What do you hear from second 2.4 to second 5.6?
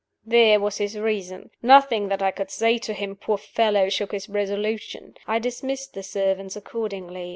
say to him, poor fellow, shook his resolution. I